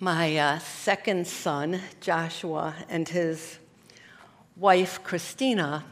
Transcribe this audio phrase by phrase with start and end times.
[0.00, 3.58] My uh, second son, Joshua, and his
[4.54, 5.84] wife, Christina,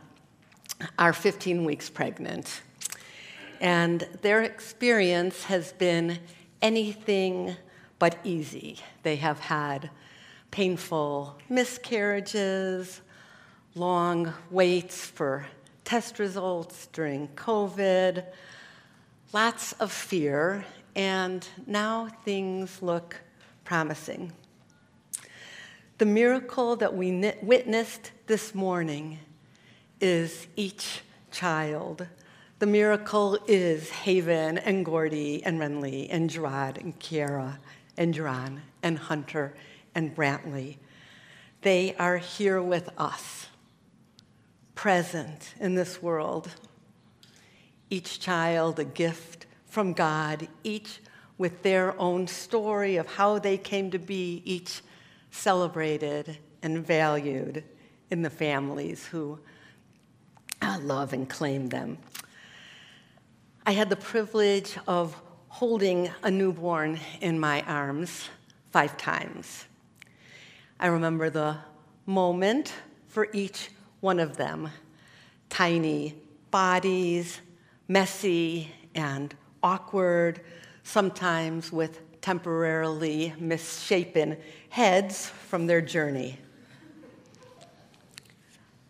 [0.96, 2.62] are 15 weeks pregnant.
[3.60, 6.20] And their experience has been
[6.62, 7.56] anything
[7.98, 8.78] but easy.
[9.02, 9.90] They have had
[10.52, 13.00] painful miscarriages,
[13.74, 15.48] long waits for
[15.82, 18.24] test results during COVID,
[19.32, 20.64] lots of fear,
[20.94, 23.20] and now things look
[23.66, 24.32] promising.
[25.98, 29.18] The miracle that we witnessed this morning
[30.00, 32.06] is each child.
[32.60, 37.58] The miracle is Haven and Gordy and Renly and Gerard and Kiara
[37.98, 39.54] and John and Hunter
[39.94, 40.76] and Brantley.
[41.62, 43.48] They are here with us,
[44.76, 46.50] present in this world.
[47.90, 51.00] Each child a gift from God, each
[51.38, 54.80] with their own story of how they came to be, each
[55.30, 57.62] celebrated and valued
[58.10, 59.38] in the families who
[60.62, 61.98] uh, love and claim them.
[63.66, 68.28] I had the privilege of holding a newborn in my arms
[68.70, 69.64] five times.
[70.78, 71.56] I remember the
[72.06, 72.72] moment
[73.08, 74.70] for each one of them
[75.48, 76.14] tiny
[76.50, 77.40] bodies,
[77.88, 80.40] messy and awkward,
[80.86, 84.36] sometimes with temporarily misshapen
[84.68, 86.38] heads from their journey.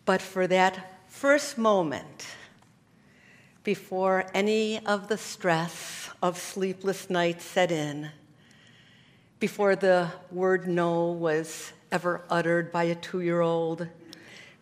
[0.05, 2.27] But for that first moment,
[3.63, 8.11] before any of the stress of sleepless nights set in,
[9.39, 13.87] before the word no was ever uttered by a two year old,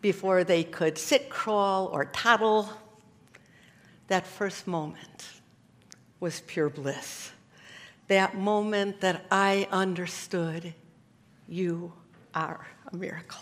[0.00, 2.70] before they could sit, crawl, or toddle,
[4.08, 5.35] that first moment
[6.20, 7.32] was pure bliss.
[8.08, 10.74] That moment that I understood
[11.48, 11.92] you
[12.34, 13.40] are a miracle.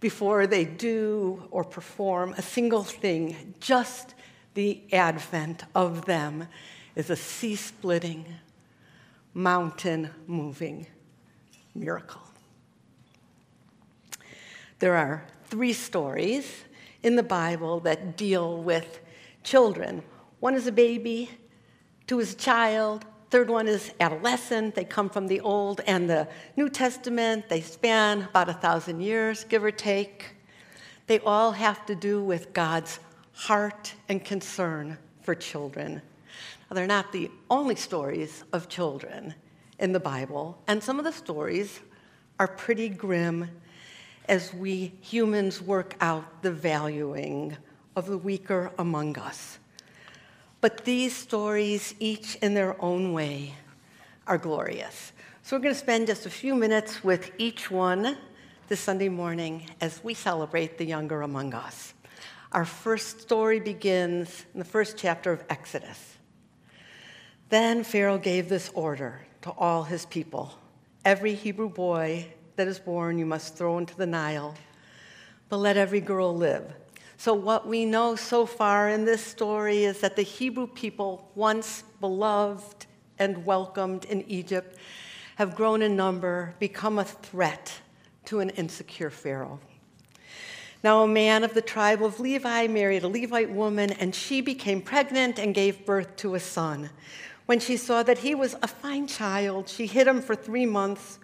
[0.00, 4.14] Before they do or perform a single thing, just
[4.54, 6.48] the advent of them
[6.94, 8.26] is a sea splitting,
[9.34, 10.86] mountain moving
[11.74, 12.22] miracle.
[14.78, 16.64] There are three stories
[17.02, 19.00] in the Bible that deal with
[19.42, 20.02] children.
[20.40, 21.30] One is a baby,
[22.06, 24.76] two is a child, third one is adolescent.
[24.76, 27.48] They come from the Old and the New Testament.
[27.48, 30.36] They span about a thousand years, give or take.
[31.08, 33.00] They all have to do with God's
[33.32, 36.00] heart and concern for children.
[36.70, 39.34] Now, they're not the only stories of children
[39.80, 41.80] in the Bible, and some of the stories
[42.38, 43.50] are pretty grim
[44.28, 47.56] as we humans work out the valuing
[47.96, 49.58] of the weaker among us.
[50.60, 53.54] But these stories, each in their own way,
[54.26, 55.12] are glorious.
[55.42, 58.18] So we're going to spend just a few minutes with each one
[58.66, 61.94] this Sunday morning as we celebrate the younger among us.
[62.52, 66.16] Our first story begins in the first chapter of Exodus.
[67.50, 70.54] Then Pharaoh gave this order to all his people
[71.04, 72.26] Every Hebrew boy
[72.56, 74.54] that is born you must throw into the Nile,
[75.48, 76.70] but let every girl live.
[77.20, 81.82] So, what we know so far in this story is that the Hebrew people, once
[82.00, 82.86] beloved
[83.18, 84.78] and welcomed in Egypt,
[85.34, 87.80] have grown in number, become a threat
[88.26, 89.58] to an insecure Pharaoh.
[90.84, 94.80] Now, a man of the tribe of Levi married a Levite woman, and she became
[94.80, 96.90] pregnant and gave birth to a son.
[97.46, 101.18] When she saw that he was a fine child, she hid him for three months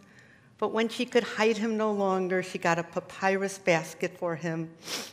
[0.58, 4.70] but when she could hide him no longer, she got a papyrus basket for him,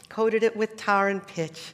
[0.09, 1.73] coated it with tar and pitch.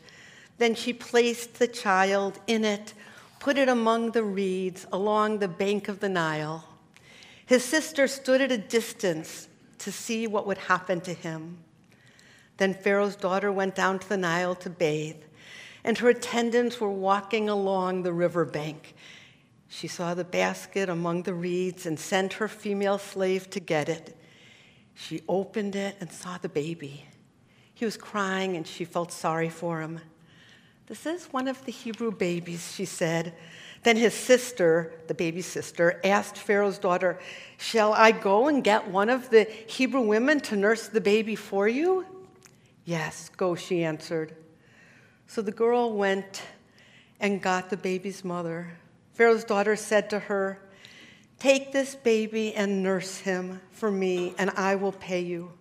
[0.58, 2.94] Then she placed the child in it,
[3.40, 6.68] put it among the reeds along the bank of the Nile.
[7.46, 9.48] His sister stood at a distance
[9.80, 11.58] to see what would happen to him.
[12.58, 15.22] Then Pharaoh's daughter went down to the Nile to bathe,
[15.84, 18.96] and her attendants were walking along the river bank.
[19.68, 24.18] She saw the basket among the reeds and sent her female slave to get it.
[24.94, 27.06] She opened it and saw the baby.
[27.74, 30.00] He was crying and she felt sorry for him.
[30.88, 33.36] This is one of the Hebrew babies, she said.
[33.84, 37.20] Then his sister, the baby's sister, asked Pharaoh's daughter,
[37.58, 41.68] Shall I go and get one of the Hebrew women to nurse the baby for
[41.68, 42.06] you?
[42.86, 44.36] Yes, go, she answered.
[45.28, 46.42] So the girl went
[47.20, 48.72] and got the baby's mother.
[49.18, 50.60] Pharaoh's daughter said to her,
[51.40, 55.54] Take this baby and nurse him for me, and I will pay you.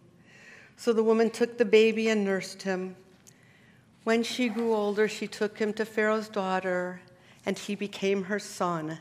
[0.77, 2.97] So the woman took the baby and nursed him.
[4.05, 7.01] When she grew older, she took him to Pharaoh's daughter,
[7.47, 8.99] and he became her son.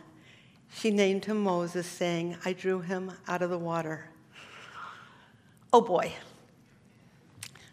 [0.74, 4.08] she named him Moses, saying, I drew him out of the water.
[5.74, 6.14] Oh boy,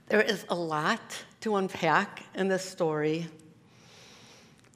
[0.08, 3.28] there is a lot to unpack in this story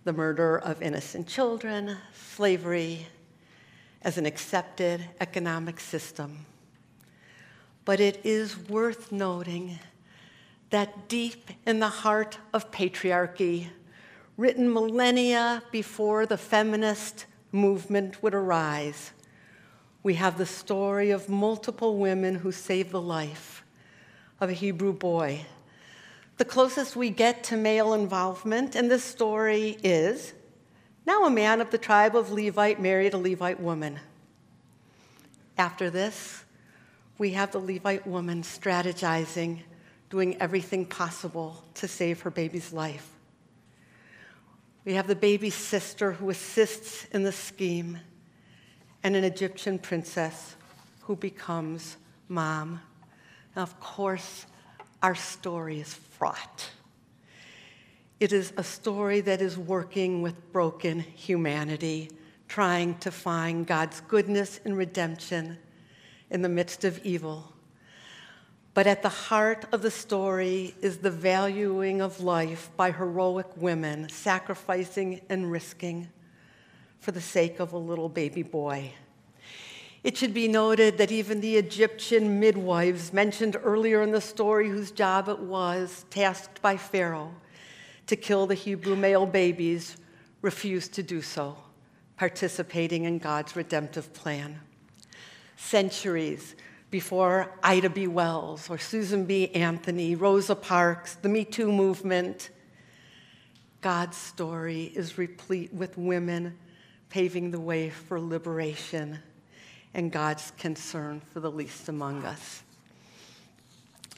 [0.07, 3.05] the murder of innocent children, slavery
[4.03, 6.47] as an accepted economic system.
[7.85, 9.81] But it is worth noting
[10.71, 13.67] that deep in the heart of patriarchy,
[14.37, 19.11] written millennia before the feminist movement would arise,
[20.05, 23.65] we have the story of multiple women who saved the life
[24.41, 25.45] of a Hebrew boy.
[26.39, 30.35] The closest we get to male involvement in this story is
[31.07, 33.99] now a man of the tribe of Levite married a Levite woman.
[35.57, 36.45] After this,
[37.17, 39.61] we have the Levite woman strategizing,
[40.11, 43.11] doing everything possible to save her baby's life.
[44.85, 47.99] We have the baby's sister who assists in the scheme,
[49.03, 50.57] and an Egyptian princess
[51.03, 51.97] who becomes
[52.29, 52.83] mom.
[53.55, 54.45] Now, of course,
[55.03, 56.71] our story is fraught.
[58.19, 62.11] It is a story that is working with broken humanity,
[62.49, 65.59] trying to find God's goodness and redemption
[66.31, 67.53] in the midst of evil.
[68.73, 74.09] But at the heart of the story is the valuing of life by heroic women,
[74.09, 76.09] sacrificing and risking
[77.01, 78.93] for the sake of a little baby boy.
[80.07, 84.93] It should be noted that even the Egyptian midwives mentioned earlier in the story, whose
[84.93, 87.35] job it was, tasked by Pharaoh
[88.07, 89.97] to kill the Hebrew male babies,
[90.43, 91.57] refused to do so,
[92.17, 94.61] participating in God's redemptive plan.
[95.57, 96.55] Centuries
[96.89, 98.07] before Ida B.
[98.07, 99.49] Wells or Susan B.
[99.57, 102.51] Anthony, Rosa Parks, the Me Too movement.
[103.81, 106.57] God's story is replete with women
[107.11, 109.19] paving the way for liberation
[109.97, 112.63] and God's concern for the least among us.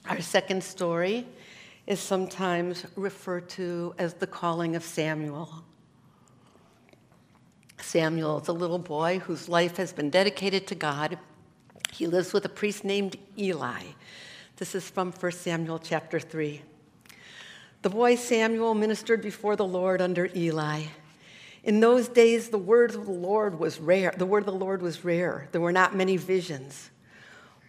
[0.06, 1.24] Our second story
[1.86, 5.64] is sometimes referred to as the calling of Samuel.
[7.80, 11.16] Samuel is a little boy whose life has been dedicated to God
[11.92, 13.82] he lives with a priest named Eli.
[14.56, 16.60] This is from 1 Samuel chapter 3.
[17.82, 20.82] The boy Samuel ministered before the Lord under Eli.
[21.68, 24.14] In those days, the word of the Lord was rare.
[24.16, 25.48] The word of the Lord was rare.
[25.52, 26.88] There were not many visions.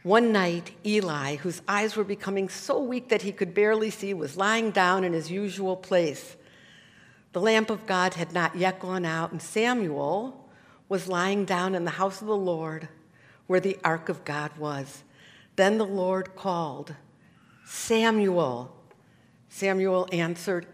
[0.04, 4.38] One night, Eli, whose eyes were becoming so weak that he could barely see, was
[4.38, 6.38] lying down in his usual place.
[7.34, 10.50] The lamp of God had not yet gone out, and Samuel
[10.88, 12.88] was lying down in the house of the Lord
[13.48, 15.04] where the ark of God was.
[15.58, 16.96] Then the Lord called,
[17.66, 18.74] Samuel.
[19.50, 20.68] Samuel answered,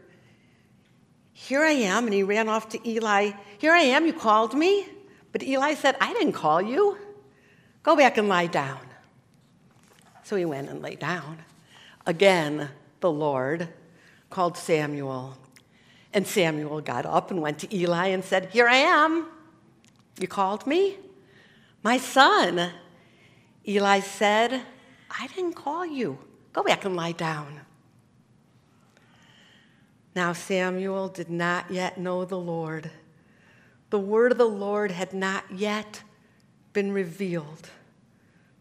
[1.37, 2.05] Here I am.
[2.05, 3.31] And he ran off to Eli.
[3.57, 4.87] Here I am, you called me?
[5.33, 6.97] But Eli said, I didn't call you.
[7.83, 8.79] Go back and lie down.
[10.23, 11.39] So he went and lay down.
[12.05, 12.69] Again,
[13.01, 13.67] the Lord
[14.29, 15.37] called Samuel.
[16.13, 19.27] And Samuel got up and went to Eli and said, Here I am.
[20.17, 20.97] You called me?
[21.83, 22.71] My son,
[23.67, 24.61] Eli said,
[25.11, 26.17] I didn't call you.
[26.53, 27.59] Go back and lie down.
[30.15, 32.89] Now Samuel did not yet know the Lord.
[33.89, 36.01] The word of the Lord had not yet
[36.71, 37.69] been revealed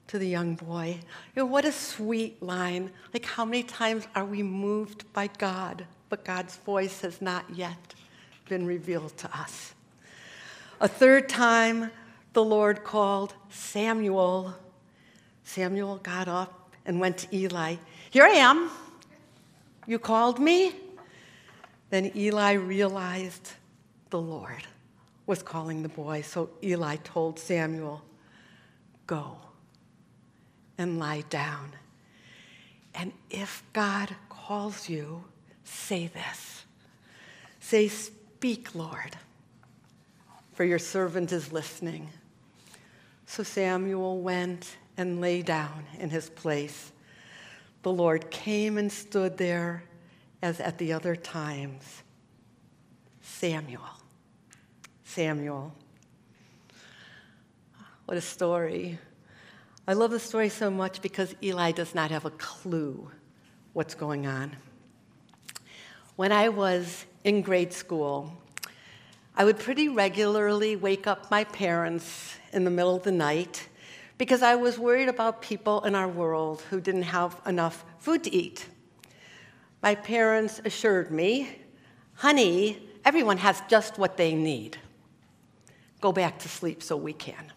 [0.09, 0.99] to the young boy.
[1.35, 2.91] You know, what a sweet line.
[3.13, 7.95] Like, how many times are we moved by God, but God's voice has not yet
[8.49, 9.75] been revealed to us?
[10.81, 11.91] A third time,
[12.33, 14.55] the Lord called Samuel.
[15.45, 17.77] Samuel got up and went to Eli.
[18.11, 18.71] Here I am.
[19.87, 20.73] You called me?
[21.91, 23.53] Then Eli realized
[24.11, 24.67] the Lord
[25.27, 26.23] was calling the boy.
[26.23, 28.03] So Eli told Samuel,
[29.07, 29.37] Go
[30.79, 31.73] and lie down.
[32.95, 35.25] And if God calls you,
[35.65, 36.65] say this.
[37.61, 39.17] Say, Speak, Lord,
[40.53, 42.09] for your servant is listening.
[43.27, 46.93] So Samuel went and lay down in his place.
[47.83, 49.85] The Lord came and stood there
[50.45, 52.03] as at the other times.
[53.23, 53.89] Samuel.
[55.03, 55.73] Samuel.
[58.05, 58.99] What a story.
[59.89, 63.11] I love the story so much because Eli does not have a clue
[63.73, 64.55] what's going on.
[66.17, 68.31] When I was in grade school,
[69.35, 73.67] I would pretty regularly wake up my parents in the middle of the night
[74.19, 78.35] because I was worried about people in our world who didn't have enough food to
[78.35, 78.67] eat.
[79.85, 81.59] My parents assured me,
[82.15, 84.79] honey, everyone has just what they need.
[86.01, 87.53] go back to sleep so we can.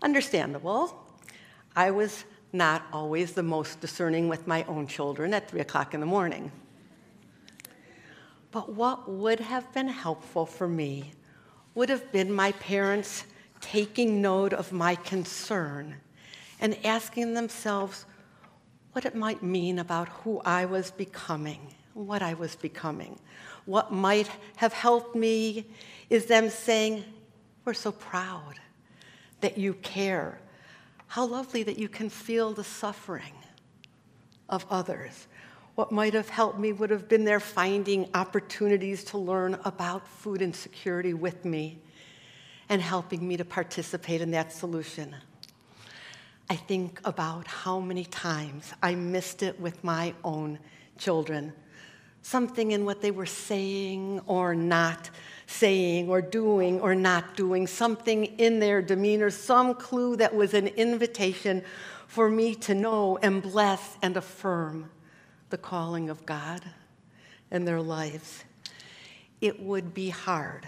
[0.00, 0.96] Understandable.
[1.74, 5.98] I was not always the most discerning with my own children at 3 o'clock in
[5.98, 6.52] the morning.
[8.52, 11.14] But what would have been helpful for me
[11.74, 13.24] would have been my parents
[13.60, 15.96] taking note of my concern
[16.60, 18.06] and asking themselves
[18.92, 23.18] what it might mean about who I was becoming, what I was becoming.
[23.64, 25.66] What might have helped me
[26.08, 27.04] is them saying,
[27.64, 28.54] We're so proud
[29.40, 30.40] that you care.
[31.06, 33.34] How lovely that you can feel the suffering
[34.48, 35.26] of others.
[35.74, 40.42] What might have helped me would have been their finding opportunities to learn about food
[40.42, 41.78] insecurity with me
[42.68, 45.14] and helping me to participate in that solution.
[46.50, 50.58] I think about how many times I missed it with my own
[50.96, 51.52] children.
[52.22, 55.10] Something in what they were saying or not
[55.46, 60.68] saying or doing or not doing, something in their demeanor, some clue that was an
[60.68, 61.62] invitation
[62.06, 64.90] for me to know and bless and affirm
[65.50, 66.62] the calling of God
[67.50, 68.44] in their lives.
[69.42, 70.66] It would be hard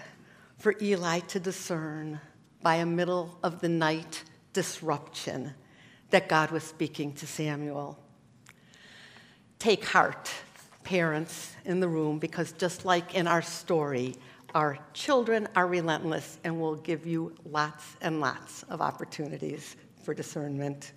[0.59, 2.21] for Eli to discern
[2.63, 5.55] by a middle of the night disruption
[6.11, 7.99] that God was speaking to Samuel.
[9.59, 10.31] Take heart,
[10.85, 14.17] parents in the room, because just like in our story,
[14.55, 20.93] our children are relentless and will give you lots and lots of opportunities for discernment.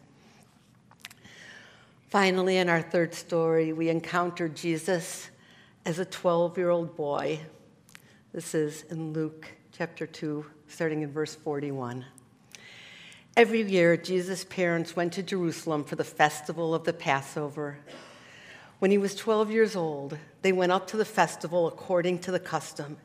[2.10, 5.30] Finally, in our third story, we encounter Jesus
[5.86, 7.40] as a 12 year old boy
[8.34, 12.04] this is in Luke chapter 2, starting in verse 41.
[13.36, 17.80] Every year, Jesus' parents went to Jerusalem for the festival of the Passover.
[18.78, 22.40] When he was 12 years old, they went up to the festival according to the
[22.40, 22.98] custom.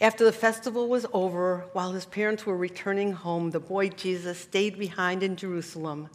[0.00, 4.80] After the festival was over, while his parents were returning home, the boy Jesus stayed
[4.80, 6.08] behind in Jerusalem,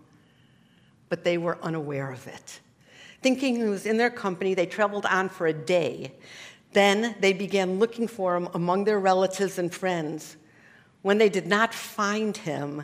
[1.07, 2.59] but they were unaware of it.
[3.21, 6.11] Thinking he was in their company, they traveled on for a day.
[6.73, 10.35] Then they began looking for him among their relatives and friends.
[11.01, 12.83] When they did not find him,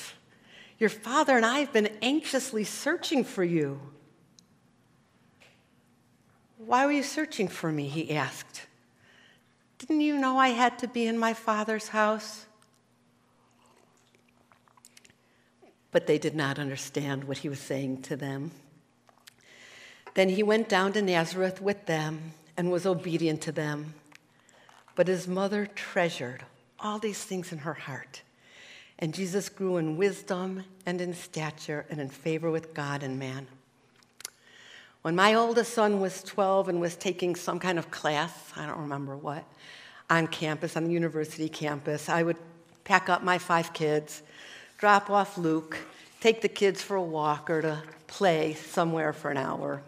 [0.81, 3.79] Your father and I have been anxiously searching for you.
[6.57, 7.87] Why were you searching for me?
[7.87, 8.65] He asked.
[9.77, 12.47] Didn't you know I had to be in my father's house?
[15.91, 18.49] But they did not understand what he was saying to them.
[20.15, 23.93] Then he went down to Nazareth with them and was obedient to them.
[24.95, 26.43] But his mother treasured
[26.79, 28.23] all these things in her heart.
[29.01, 33.47] And Jesus grew in wisdom and in stature and in favor with God and man.
[35.01, 38.77] When my oldest son was 12 and was taking some kind of class, I don't
[38.77, 39.43] remember what,
[40.11, 42.37] on campus, on the university campus, I would
[42.83, 44.21] pack up my five kids,
[44.77, 45.77] drop off Luke,
[46.19, 49.81] take the kids for a walk or to play somewhere for an hour.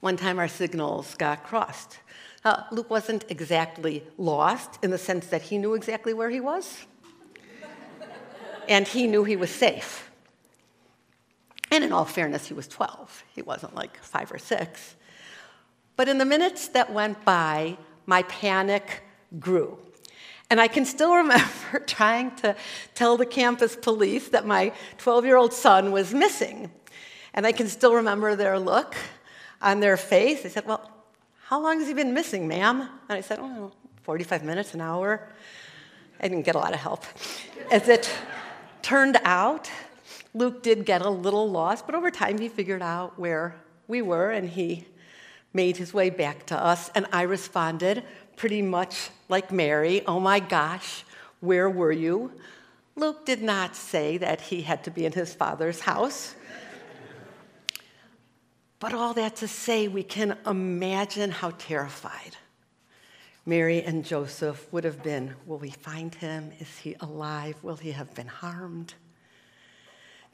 [0.00, 1.98] One time our signals got crossed.
[2.44, 6.84] Uh, Luke wasn't exactly lost in the sense that he knew exactly where he was,
[8.68, 10.10] and he knew he was safe.
[11.70, 13.24] And in all fairness, he was 12.
[13.34, 14.94] He wasn't like five or six.
[15.96, 19.02] But in the minutes that went by, my panic
[19.38, 19.78] grew.
[20.50, 22.54] And I can still remember trying to
[22.94, 26.70] tell the campus police that my 12 year old son was missing.
[27.34, 28.94] And I can still remember their look
[29.62, 30.42] on their face.
[30.42, 30.90] They said, Well,
[31.46, 32.82] how long has he been missing, ma'am?
[33.08, 35.28] And I said, Oh, 45 minutes, an hour.
[36.20, 37.04] I didn't get a lot of help.
[37.70, 38.10] As it
[38.82, 39.70] turned out,
[40.34, 43.56] Luke did get a little lost, but over time he figured out where
[43.88, 44.86] we were and he
[45.52, 46.90] made his way back to us.
[46.94, 48.04] And I responded
[48.36, 51.04] pretty much like Mary Oh my gosh,
[51.40, 52.32] where were you?
[52.96, 56.34] Luke did not say that he had to be in his father's house.
[58.78, 62.36] But all that to say, we can imagine how terrified
[63.44, 65.34] Mary and Joseph would have been.
[65.46, 66.52] Will we find him?
[66.60, 67.56] Is he alive?
[67.62, 68.94] Will he have been harmed?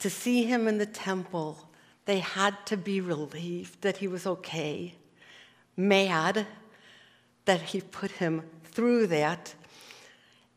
[0.01, 1.69] To see him in the temple,
[2.05, 4.95] they had to be relieved that he was okay,
[5.77, 6.47] mad
[7.47, 9.55] that he put him through that,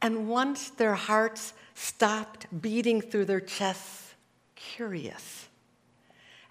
[0.02, 4.16] And once their hearts stopped beating through their chests,
[4.56, 5.48] curious.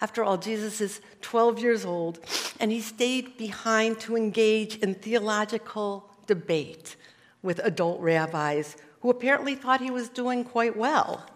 [0.00, 2.20] After all, Jesus is 12 years old,
[2.58, 6.96] and he stayed behind to engage in theological debate
[7.42, 11.26] with adult rabbis who apparently thought he was doing quite well.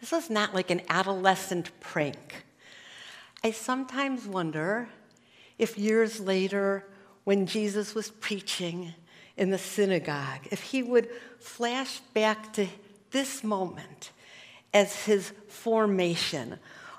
[0.00, 2.44] This was not like an adolescent prank.
[3.42, 4.88] I sometimes wonder
[5.58, 6.84] if years later,
[7.24, 8.92] when Jesus was preaching
[9.36, 11.08] in the synagogue, if he would
[11.38, 12.66] flash back to
[13.10, 14.10] this moment
[14.72, 16.58] as his formation,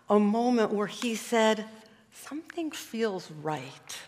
[0.09, 1.65] a moment where he said,
[2.11, 3.99] Something feels right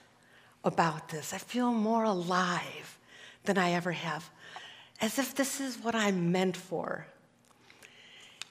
[0.63, 1.33] about this.
[1.33, 2.97] I feel more alive
[3.43, 4.29] than I ever have,
[5.01, 7.07] as if this is what I'm meant for.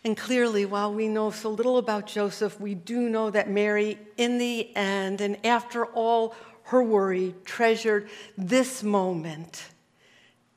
[0.05, 4.39] And clearly, while we know so little about Joseph, we do know that Mary, in
[4.39, 6.35] the end, and after all
[6.65, 9.69] her worry, treasured this moment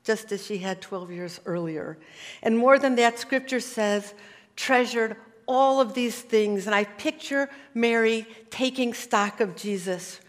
[0.03, 1.97] just as she had 12 years earlier.
[2.41, 4.13] And more than that, scripture says,
[4.55, 5.15] treasured
[5.49, 6.67] all of these things.
[6.67, 10.21] And I picture Mary taking stock of Jesus,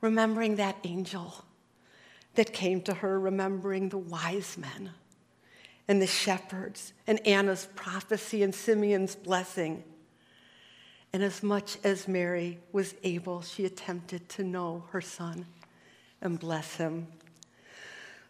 [0.00, 1.44] remembering that angel
[2.34, 4.90] that came to her, remembering the wise men
[5.86, 9.84] and the shepherds and Anna's prophecy and Simeon's blessing.
[11.12, 15.46] And as much as Mary was able, she attempted to know her son
[16.20, 17.06] and bless him.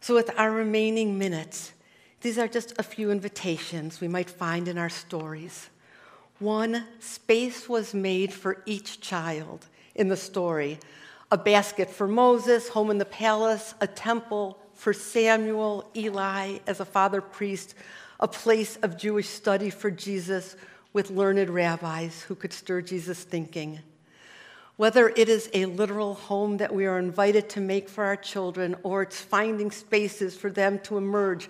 [0.00, 1.72] So, with our remaining minutes,
[2.20, 5.70] these are just a few invitations we might find in our stories.
[6.38, 10.78] One, space was made for each child in the story
[11.30, 16.84] a basket for Moses, home in the palace, a temple for Samuel, Eli as a
[16.84, 17.74] father priest,
[18.20, 20.54] a place of Jewish study for Jesus
[20.92, 23.80] with learned rabbis who could stir Jesus' thinking.
[24.76, 28.76] Whether it is a literal home that we are invited to make for our children,
[28.82, 31.48] or it's finding spaces for them to emerge,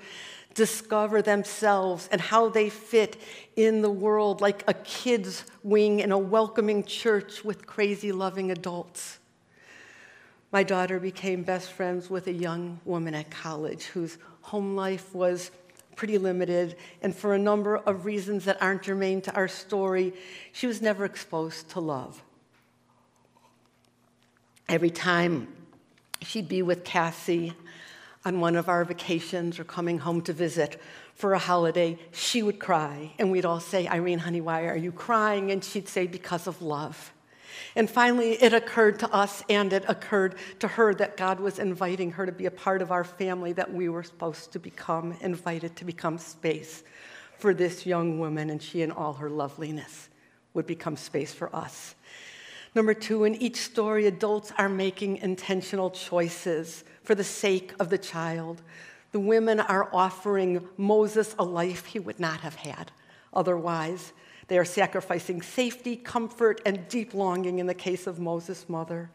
[0.54, 3.16] discover themselves and how they fit
[3.56, 9.18] in the world, like a kid's wing in a welcoming church with crazy, loving adults.
[10.52, 15.50] My daughter became best friends with a young woman at college whose home life was
[15.96, 20.12] pretty limited, and for a number of reasons that aren't germane to our story,
[20.52, 22.22] she was never exposed to love.
[24.68, 25.48] Every time
[26.22, 27.54] she'd be with Cassie
[28.24, 30.80] on one of our vacations or coming home to visit
[31.14, 33.12] for a holiday, she would cry.
[33.18, 35.50] And we'd all say, Irene, honey, why are you crying?
[35.50, 37.12] And she'd say, because of love.
[37.76, 42.12] And finally, it occurred to us and it occurred to her that God was inviting
[42.12, 45.76] her to be a part of our family, that we were supposed to become invited
[45.76, 46.82] to become space
[47.38, 50.08] for this young woman, and she, in all her loveliness,
[50.54, 51.94] would become space for us.
[52.74, 57.98] Number two, in each story, adults are making intentional choices for the sake of the
[57.98, 58.62] child.
[59.12, 62.90] The women are offering Moses a life he would not have had
[63.32, 64.12] otherwise.
[64.48, 69.10] They are sacrificing safety, comfort, and deep longing in the case of Moses' mother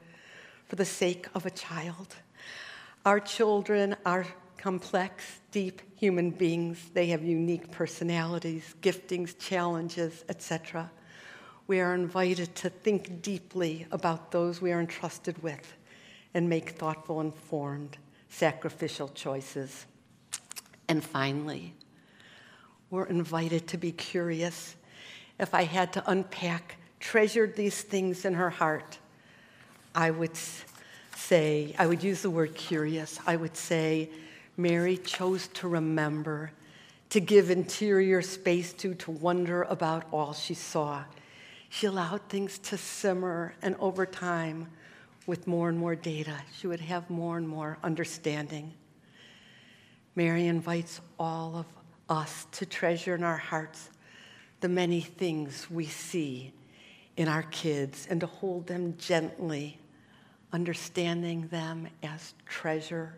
[0.66, 2.16] for the sake of a child.
[3.06, 4.26] Our children are
[4.58, 6.92] complex, deep human beings.
[6.94, 10.90] They have unique personalities, giftings, challenges, etc
[11.70, 15.76] we are invited to think deeply about those we are entrusted with
[16.34, 17.98] and make thoughtful, informed,
[18.30, 19.86] sacrificial choices.
[20.88, 21.74] And finally,
[22.90, 24.76] we're invited to be curious.
[25.40, 28.98] If I had to unpack, treasured these things in her heart,
[29.96, 30.38] I would
[31.16, 33.20] say, I would use the word curious.
[33.26, 34.10] I would say,
[34.58, 36.52] Mary chose to remember,
[37.10, 41.04] to give interior space to, to wonder about all she saw
[41.70, 44.68] she allowed things to simmer, and over time,
[45.30, 48.74] with more and more data, she would have more and more understanding.
[50.16, 51.66] Mary invites all of
[52.10, 53.92] us to treasure in our hearts
[54.60, 56.52] the many things we see
[57.16, 59.78] in our kids and to hold them gently,
[60.52, 63.16] understanding them as treasure,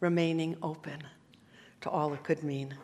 [0.00, 1.02] remaining open
[1.80, 2.74] to all it could mean.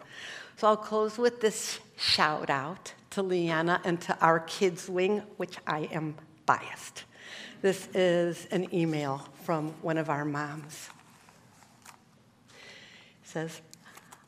[0.56, 5.58] So I'll close with this shout out to Leanna and to our kids' wing, which
[5.66, 6.14] I am
[6.46, 7.04] biased.
[7.62, 10.90] This is an email from one of our moms.
[12.51, 12.59] It
[13.22, 13.61] says,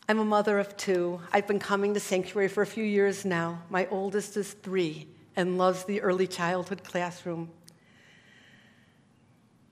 [0.09, 1.21] I'm a mother of two.
[1.33, 3.61] I've been coming to Sanctuary for a few years now.
[3.71, 7.51] My oldest is three and loves the early childhood classroom.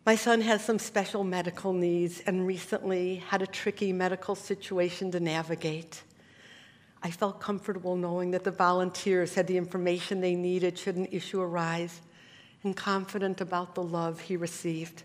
[0.05, 5.21] My son has some special medical needs and recently had a tricky medical situation to
[5.21, 6.03] navigate.
[7.01, 11.41] I felt comfortable knowing that the volunteers had the information they needed should an issue
[11.41, 12.01] arise,
[12.63, 15.03] and confident about the love he received.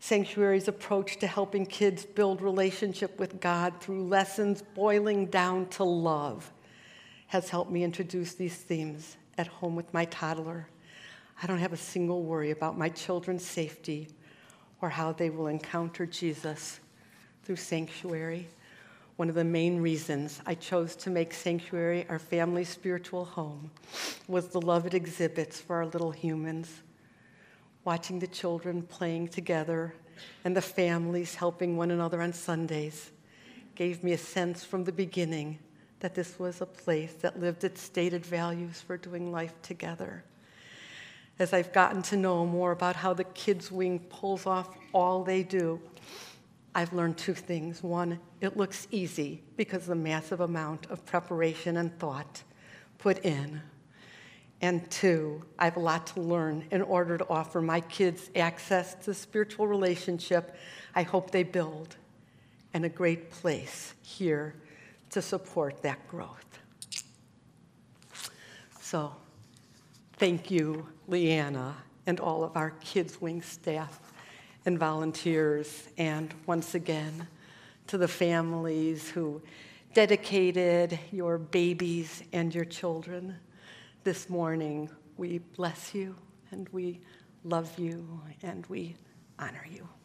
[0.00, 6.50] Sanctuary's approach to helping kids build relationship with God through lessons boiling down to love
[7.28, 10.68] has helped me introduce these themes at home with my toddler.
[11.42, 14.08] I don't have a single worry about my children's safety
[14.80, 16.80] or how they will encounter Jesus
[17.44, 18.48] through Sanctuary.
[19.16, 23.70] One of the main reasons I chose to make Sanctuary our family's spiritual home
[24.26, 26.82] was the love it exhibits for our little humans.
[27.84, 29.94] Watching the children playing together
[30.44, 33.10] and the families helping one another on Sundays
[33.74, 35.58] gave me a sense from the beginning
[36.00, 40.24] that this was a place that lived its stated values for doing life together.
[41.38, 45.42] As I've gotten to know more about how the kids' wing pulls off all they
[45.42, 45.80] do,
[46.74, 47.82] I've learned two things.
[47.82, 52.42] One, it looks easy because the massive amount of preparation and thought
[52.98, 53.60] put in.
[54.62, 58.94] And two, I have a lot to learn in order to offer my kids access
[58.94, 60.56] to the spiritual relationship
[60.94, 61.96] I hope they build
[62.74, 64.54] and a great place here
[65.10, 66.58] to support that growth.
[68.80, 69.14] So,
[70.14, 71.74] thank you, Leanna,
[72.06, 74.11] and all of our Kids Wing staff
[74.64, 77.26] and volunteers, and once again,
[77.88, 79.42] to the families who
[79.94, 83.36] dedicated your babies and your children
[84.04, 84.88] this morning.
[85.16, 86.14] We bless you
[86.50, 87.00] and we
[87.44, 88.96] love you and we
[89.38, 89.88] honor you.